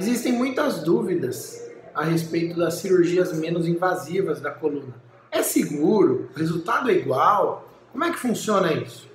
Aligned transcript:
Existem 0.00 0.32
muitas 0.32 0.82
dúvidas 0.82 1.62
a 1.94 2.02
respeito 2.02 2.58
das 2.58 2.76
cirurgias 2.76 3.34
menos 3.34 3.68
invasivas 3.68 4.40
da 4.40 4.50
coluna. 4.50 4.94
É 5.30 5.42
seguro? 5.42 6.30
O 6.34 6.38
resultado 6.38 6.90
é 6.90 6.94
igual? 6.94 7.70
Como 7.92 8.02
é 8.02 8.10
que 8.10 8.18
funciona 8.18 8.72
isso? 8.72 9.06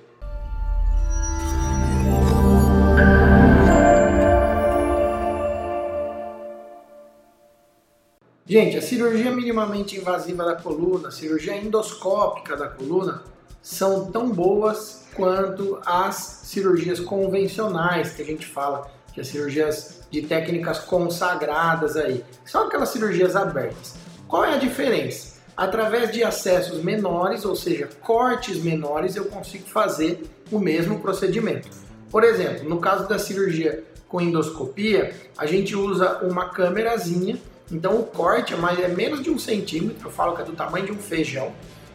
Gente, 8.45 8.77
a 8.77 8.81
cirurgia 8.83 9.31
minimamente 9.31 9.97
invasiva 9.97 10.45
da 10.45 10.53
coluna, 10.53 11.07
a 11.07 11.11
cirurgia 11.11 11.57
endoscópica 11.57 12.55
da 12.55 12.67
coluna, 12.67 13.23
são 13.59 14.11
tão 14.11 14.29
boas 14.29 15.07
quanto 15.15 15.79
as 15.83 16.15
cirurgias 16.43 16.99
convencionais 16.99 18.11
que 18.13 18.21
a 18.21 18.25
gente 18.25 18.45
fala, 18.45 18.93
que 19.15 19.21
as 19.21 19.27
cirurgias 19.27 20.01
de 20.11 20.21
técnicas 20.21 20.77
consagradas 20.77 21.97
aí, 21.97 22.23
são 22.45 22.67
aquelas 22.67 22.89
cirurgias 22.89 23.35
abertas. 23.35 23.95
Qual 24.27 24.45
é 24.45 24.53
a 24.53 24.59
diferença? 24.59 25.35
Através 25.57 26.11
de 26.11 26.23
acessos 26.23 26.83
menores, 26.83 27.45
ou 27.45 27.55
seja, 27.55 27.89
cortes 28.01 28.61
menores, 28.61 29.15
eu 29.15 29.25
consigo 29.25 29.67
fazer 29.67 30.21
o 30.51 30.59
mesmo 30.59 30.99
procedimento. 30.99 31.69
Por 32.11 32.23
exemplo, 32.23 32.69
no 32.69 32.79
caso 32.79 33.07
da 33.07 33.17
cirurgia 33.17 33.83
com 34.07 34.21
endoscopia, 34.21 35.15
a 35.35 35.47
gente 35.47 35.75
usa 35.75 36.19
uma 36.21 36.49
câmerazinha 36.49 37.39
então 37.71 37.99
o 37.99 38.03
corte 38.03 38.53
é, 38.53 38.57
mais, 38.57 38.79
é 38.79 38.87
menos 38.87 39.23
de 39.23 39.29
um 39.29 39.39
centímetro, 39.39 40.07
eu 40.07 40.11
falo 40.11 40.35
que 40.35 40.41
é 40.41 40.45
do 40.45 40.53
tamanho 40.53 40.85
de 40.85 40.91
um 40.91 40.97
feijão. 40.97 41.51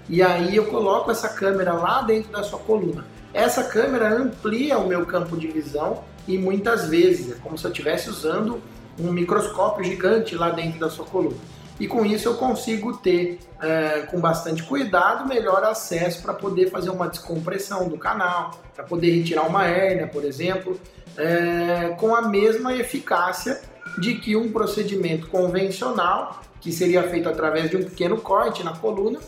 E 0.09 0.23
aí 0.23 0.57
eu 0.57 0.67
coloco 0.67 1.11
essa 1.11 1.29
câmera 1.29 1.73
lá 1.73 2.03
dentro 2.03 2.33
da 2.33 2.43
sua 2.43 2.59
coluna. 2.59 3.05
Essa 3.33 3.63
câmera 3.63 4.13
amplia 4.13 4.79
o 4.79 4.89
meu 4.89 5.07
campo 5.07 5.37
de 5.37 5.47
visão 5.47 6.03
e 6.31 6.39
muitas 6.39 6.89
vezes 6.89 7.33
é 7.33 7.35
como 7.41 7.59
se 7.59 7.65
eu 7.65 7.71
estivesse 7.71 8.09
usando 8.09 8.63
um 8.99 9.11
microscópio 9.13 9.85
gigante 9.85 10.35
lá 10.35 10.51
dentro 10.51 10.79
da 10.79 10.89
sua 10.89 11.05
coluna. 11.05 11.37
E 11.81 11.89
com 11.89 12.05
isso 12.05 12.29
eu 12.29 12.35
consigo 12.35 12.99
ter, 12.99 13.39
é, 13.61 14.01
com 14.11 14.21
bastante 14.21 14.63
cuidado, 14.63 15.27
melhor 15.27 15.65
acesso 15.65 16.23
para 16.23 16.35
poder 16.35 16.71
fazer 16.71 16.91
uma 16.91 17.09
descompressão 17.09 17.89
do 17.89 17.97
canal, 17.97 18.51
para 18.75 18.85
poder 18.85 19.11
retirar 19.11 19.47
uma 19.47 19.67
hérnia, 19.67 20.07
por 20.07 20.25
exemplo, 20.25 20.79
é, 21.17 21.95
com 21.99 22.15
a 22.15 22.23
mesma 22.23 22.77
eficácia 22.77 23.61
de 23.99 24.15
que 24.17 24.37
um 24.37 24.53
procedimento 24.53 25.27
convencional, 25.29 26.43
que 26.61 26.71
seria 26.71 27.03
feito 27.05 27.29
através 27.29 27.71
de 27.71 27.79
um 27.79 27.83
pequeno 27.83 28.19
corte 28.19 28.63
na 28.63 28.77
coluna, 28.77 29.19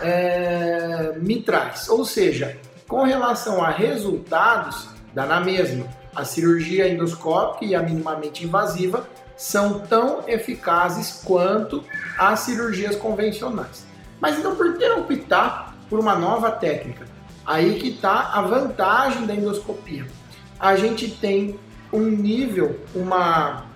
é, 0.00 1.14
me 1.18 1.42
traz. 1.42 1.88
Ou 1.88 2.04
seja, 2.04 2.56
com 2.86 3.02
relação 3.02 3.62
a 3.62 3.70
resultados, 3.70 4.88
dá 5.12 5.26
na 5.26 5.40
mesma. 5.40 5.97
A 6.18 6.24
cirurgia 6.24 6.88
endoscópica 6.88 7.64
e 7.64 7.76
a 7.76 7.80
minimamente 7.80 8.44
invasiva 8.44 9.08
são 9.36 9.78
tão 9.78 10.24
eficazes 10.26 11.22
quanto 11.24 11.84
as 12.18 12.40
cirurgias 12.40 12.96
convencionais. 12.96 13.86
Mas 14.20 14.36
então 14.36 14.56
por 14.56 14.76
que 14.76 14.84
optar 14.90 15.76
por 15.88 16.00
uma 16.00 16.16
nova 16.16 16.50
técnica? 16.50 17.06
Aí 17.46 17.78
que 17.78 17.90
está 17.90 18.32
a 18.32 18.42
vantagem 18.42 19.26
da 19.26 19.34
endoscopia. 19.34 20.08
A 20.58 20.74
gente 20.74 21.08
tem 21.08 21.56
um 21.92 22.02
nível, 22.02 22.84
uma 22.96 23.66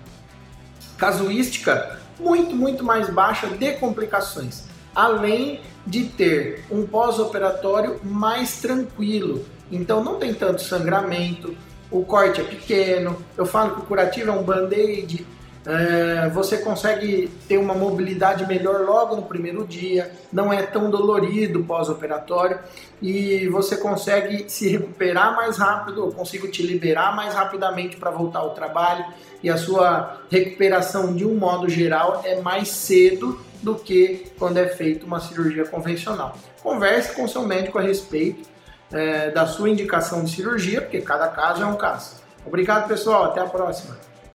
casuística 0.97 1.97
muito, 2.19 2.53
muito 2.53 2.83
mais 2.83 3.09
baixa 3.09 3.47
de 3.47 3.71
complicações, 3.75 4.65
além 4.93 5.61
de 5.87 6.07
ter 6.07 6.65
um 6.69 6.85
pós-operatório 6.85 8.01
mais 8.03 8.59
tranquilo. 8.59 9.45
Então 9.71 10.03
não 10.03 10.19
tem 10.19 10.33
tanto 10.33 10.61
sangramento, 10.61 11.55
o 11.93 12.03
corte 12.03 12.41
é 12.41 12.43
pequeno, 12.43 13.15
eu 13.37 13.45
falo 13.45 13.75
que 13.75 13.81
o 13.81 13.83
curativo 13.83 14.31
é 14.31 14.33
um 14.33 14.41
band-aid, 14.41 15.25
é, 15.65 16.27
você 16.29 16.57
consegue 16.57 17.29
ter 17.47 17.57
uma 17.57 17.73
mobilidade 17.75 18.45
melhor 18.47 18.81
logo 18.81 19.15
no 19.15 19.21
primeiro 19.21 19.65
dia, 19.65 20.11
não 20.31 20.51
é 20.51 20.63
tão 20.63 20.89
dolorido 20.89 21.63
pós-operatório 21.63 22.59
e 23.01 23.47
você 23.47 23.77
consegue 23.77 24.45
se 24.47 24.67
recuperar 24.67 25.35
mais 25.35 25.57
rápido, 25.57 26.05
eu 26.05 26.11
consigo 26.11 26.47
te 26.47 26.63
liberar 26.63 27.15
mais 27.15 27.33
rapidamente 27.33 27.95
para 27.95 28.09
voltar 28.09 28.39
ao 28.39 28.55
trabalho 28.55 29.05
e 29.41 29.49
a 29.49 29.55
sua 29.55 30.17
recuperação 30.29 31.13
de 31.15 31.23
um 31.23 31.35
modo 31.35 31.69
geral 31.69 32.23
é 32.25 32.41
mais 32.41 32.69
cedo 32.69 33.39
do 33.61 33.75
que 33.75 34.31
quando 34.37 34.57
é 34.57 34.67
feita 34.67 35.05
uma 35.05 35.21
cirurgia 35.21 35.65
convencional. 35.65 36.37
Converse 36.61 37.15
com 37.15 37.27
seu 37.27 37.43
médico 37.43 37.77
a 37.77 37.81
respeito 37.81 38.52
é, 38.93 39.31
da 39.31 39.45
sua 39.45 39.69
indicação 39.69 40.23
de 40.23 40.31
cirurgia, 40.31 40.81
porque 40.81 41.01
cada 41.01 41.27
caso 41.27 41.63
é 41.63 41.65
um 41.65 41.75
caso. 41.75 42.15
Obrigado, 42.45 42.87
pessoal. 42.87 43.25
Até 43.25 43.41
a 43.41 43.45
próxima. 43.45 43.95